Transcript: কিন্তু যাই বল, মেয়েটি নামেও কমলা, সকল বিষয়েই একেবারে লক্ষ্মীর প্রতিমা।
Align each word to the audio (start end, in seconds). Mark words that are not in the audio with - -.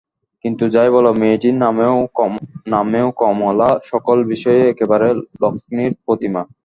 কিন্তু 0.45 0.63
যাই 0.75 0.89
বল, 0.93 1.05
মেয়েটি 1.21 1.49
নামেও 2.73 3.07
কমলা, 3.19 3.69
সকল 3.91 4.17
বিষয়েই 4.31 4.69
একেবারে 4.71 5.07
লক্ষ্মীর 5.41 5.91
প্রতিমা। 6.05 6.41